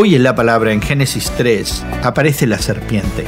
Hoy 0.00 0.14
en 0.14 0.22
la 0.22 0.36
palabra 0.36 0.72
en 0.72 0.80
Génesis 0.80 1.28
3 1.38 1.84
aparece 2.04 2.46
la 2.46 2.60
serpiente. 2.60 3.24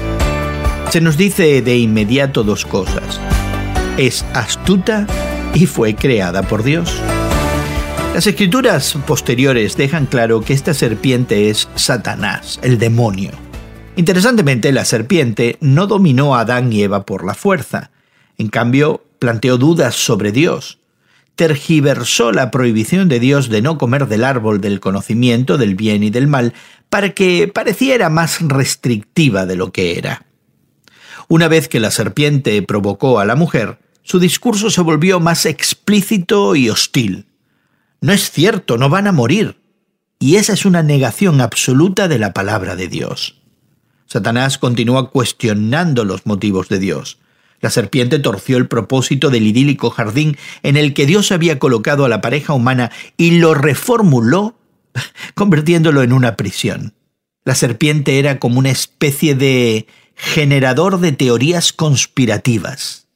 Se 0.90 1.00
nos 1.00 1.16
dice 1.16 1.62
de 1.62 1.76
inmediato 1.76 2.44
dos 2.44 2.64
cosas. 2.64 3.20
Es 3.98 4.24
astuta 4.34 5.04
y 5.52 5.66
fue 5.66 5.96
creada 5.96 6.44
por 6.44 6.62
Dios. 6.62 6.96
Las 8.14 8.24
escrituras 8.28 8.96
posteriores 9.04 9.76
dejan 9.76 10.06
claro 10.06 10.42
que 10.42 10.52
esta 10.52 10.72
serpiente 10.72 11.50
es 11.50 11.68
Satanás, 11.74 12.60
el 12.62 12.78
demonio. 12.78 13.32
Interesantemente, 13.96 14.70
la 14.70 14.84
serpiente 14.84 15.56
no 15.60 15.88
dominó 15.88 16.36
a 16.36 16.42
Adán 16.42 16.72
y 16.72 16.84
Eva 16.84 17.04
por 17.04 17.24
la 17.24 17.34
fuerza. 17.34 17.90
En 18.38 18.46
cambio, 18.46 19.02
planteó 19.18 19.58
dudas 19.58 19.96
sobre 19.96 20.30
Dios 20.30 20.79
tergiversó 21.36 22.32
la 22.32 22.50
prohibición 22.50 23.08
de 23.08 23.20
Dios 23.20 23.48
de 23.48 23.62
no 23.62 23.78
comer 23.78 24.08
del 24.08 24.24
árbol 24.24 24.60
del 24.60 24.80
conocimiento 24.80 25.58
del 25.58 25.74
bien 25.74 26.02
y 26.02 26.10
del 26.10 26.26
mal 26.26 26.54
para 26.88 27.10
que 27.10 27.48
pareciera 27.48 28.10
más 28.10 28.40
restrictiva 28.40 29.46
de 29.46 29.56
lo 29.56 29.72
que 29.72 29.96
era. 29.96 30.26
Una 31.28 31.48
vez 31.48 31.68
que 31.68 31.80
la 31.80 31.90
serpiente 31.90 32.60
provocó 32.62 33.20
a 33.20 33.24
la 33.24 33.36
mujer, 33.36 33.78
su 34.02 34.18
discurso 34.18 34.70
se 34.70 34.80
volvió 34.80 35.20
más 35.20 35.46
explícito 35.46 36.56
y 36.56 36.68
hostil. 36.68 37.26
No 38.00 38.12
es 38.12 38.30
cierto, 38.30 38.76
no 38.76 38.88
van 38.88 39.06
a 39.06 39.12
morir. 39.12 39.60
Y 40.18 40.36
esa 40.36 40.52
es 40.52 40.64
una 40.66 40.82
negación 40.82 41.40
absoluta 41.40 42.08
de 42.08 42.18
la 42.18 42.32
palabra 42.32 42.76
de 42.76 42.88
Dios. 42.88 43.40
Satanás 44.06 44.58
continúa 44.58 45.10
cuestionando 45.10 46.04
los 46.04 46.26
motivos 46.26 46.68
de 46.68 46.80
Dios. 46.80 47.18
La 47.60 47.70
serpiente 47.70 48.18
torció 48.18 48.56
el 48.56 48.68
propósito 48.68 49.30
del 49.30 49.46
idílico 49.46 49.90
jardín 49.90 50.36
en 50.62 50.76
el 50.76 50.94
que 50.94 51.06
Dios 51.06 51.30
había 51.30 51.58
colocado 51.58 52.04
a 52.04 52.08
la 52.08 52.20
pareja 52.20 52.54
humana 52.54 52.90
y 53.16 53.32
lo 53.32 53.54
reformuló 53.54 54.56
convirtiéndolo 55.34 56.02
en 56.02 56.12
una 56.12 56.36
prisión. 56.36 56.94
La 57.44 57.54
serpiente 57.54 58.18
era 58.18 58.38
como 58.38 58.58
una 58.58 58.70
especie 58.70 59.34
de 59.34 59.86
generador 60.14 61.00
de 61.00 61.12
teorías 61.12 61.72
conspirativas. 61.72 63.08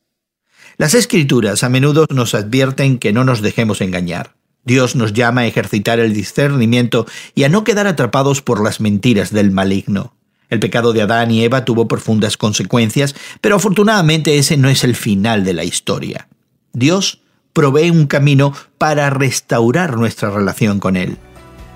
Las 0.77 0.95
escrituras 0.95 1.63
a 1.63 1.69
menudo 1.69 2.07
nos 2.11 2.35
advierten 2.35 2.99
que 2.99 3.13
no 3.13 3.25
nos 3.25 3.43
dejemos 3.43 3.81
engañar. 3.81 4.35
Dios 4.65 4.97
nos 4.97 5.13
llama 5.13 5.43
a 5.43 5.47
ejercitar 5.47 6.01
el 6.01 6.15
discernimiento 6.15 7.07
y 7.35 7.45
a 7.45 7.49
no 7.49 7.65
quedar 7.65 7.87
atrapados 7.87 8.41
por 8.41 8.63
las 8.63 8.81
mentiras 8.81 9.31
del 9.31 9.51
maligno. 9.51 10.15
El 10.51 10.61
pecado 10.61 10.93
de 10.93 11.03
Adán 11.03 11.31
y 11.31 11.43
Eva 11.45 11.65
tuvo 11.65 11.89
profundas 11.89 12.37
consecuencias, 12.37 13.15
pero 13.41 13.57
afortunadamente 13.57 14.39
ese 14.39 14.57
no 14.57 14.69
es 14.69 14.85
el 14.85 14.95
final 14.95 15.45
de 15.45 15.55
la 15.55 15.65
historia. 15.65 16.29
Dios 16.73 17.21
provee 17.53 17.91
un 17.91 18.07
camino 18.07 18.53
para 18.79 19.11
restaurar 19.11 19.97
nuestra 19.97 20.31
relación 20.31 20.81
con 20.81 20.97
Él. 20.97 21.19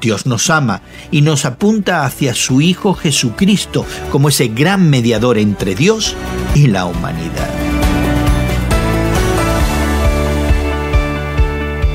Dios 0.00 0.26
nos 0.26 0.50
ama 0.50 0.82
y 1.10 1.22
nos 1.22 1.44
apunta 1.44 2.04
hacia 2.04 2.34
su 2.34 2.60
Hijo 2.60 2.94
Jesucristo 2.94 3.84
como 4.10 4.28
ese 4.28 4.48
gran 4.48 4.90
mediador 4.90 5.38
entre 5.38 5.74
Dios 5.74 6.14
y 6.54 6.68
la 6.68 6.84
humanidad. 6.84 7.48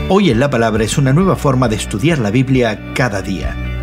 Hoy 0.10 0.30
en 0.30 0.40
la 0.40 0.50
Palabra 0.50 0.84
es 0.84 0.98
una 0.98 1.14
nueva 1.14 1.36
forma 1.36 1.70
de 1.70 1.78
estudiar 1.78 2.20
la 2.20 2.30
Biblia 2.30 2.94
cada 2.94 3.22
día. 3.22 3.63